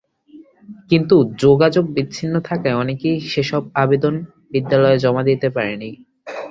কিন্তু 0.89 1.15
যোগাযোগ 1.37 1.85
বিচ্ছিন্ন 1.95 2.35
থাকায় 2.39 2.79
অনেকেই 2.83 3.17
সেসব 3.31 3.63
আবেদন 3.75 4.13
বিদ্যালয়ে 4.51 5.01
জমা 5.03 5.23
দিতে 5.29 5.47
পারেননি। 5.49 5.89